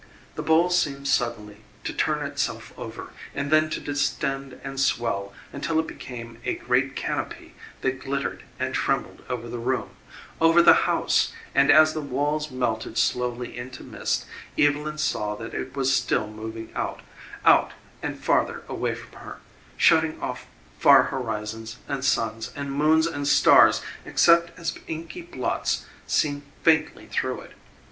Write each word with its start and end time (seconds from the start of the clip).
The 0.33 0.41
bowl 0.41 0.71
seemed 0.71 1.07
suddenly 1.07 1.57
to 1.83 1.93
turn 1.93 2.25
itself 2.25 2.73
over 2.75 3.13
and 3.35 3.51
then 3.51 3.69
to 3.69 3.79
distend 3.79 4.59
and 4.63 4.79
swell 4.79 5.31
until 5.53 5.79
it 5.79 5.85
became 5.85 6.39
a 6.43 6.55
great 6.55 6.95
canopy 6.95 7.53
that 7.81 8.01
glittered 8.01 8.41
and 8.59 8.73
trembled 8.73 9.23
over 9.29 9.47
the 9.47 9.59
room, 9.59 9.91
over 10.41 10.63
the 10.63 10.73
house, 10.89 11.33
and, 11.53 11.69
as 11.71 11.93
the 11.93 12.01
walls 12.01 12.49
melted 12.49 12.97
slowly 12.97 13.55
into 13.55 13.83
mist, 13.83 14.25
Evylyn 14.57 14.97
saw 14.97 15.35
that 15.35 15.53
it 15.53 15.75
was 15.75 15.93
still 15.95 16.25
moving 16.25 16.71
out, 16.73 17.01
out 17.45 17.73
and 18.01 18.17
far 18.23 18.63
away 18.67 18.95
from 18.95 19.11
her, 19.19 19.37
shutting 19.77 20.19
off 20.19 20.47
far 20.79 21.03
horizons 21.03 21.77
and 21.87 22.03
suns 22.03 22.51
and 22.55 22.71
moons 22.71 23.05
and 23.05 23.27
stars 23.27 23.83
except 24.03 24.57
as 24.57 24.75
inky 24.87 25.21
blots 25.21 25.85
seen 26.07 26.41
faintly 26.63 27.05
through 27.05 27.41
it. 27.41 27.51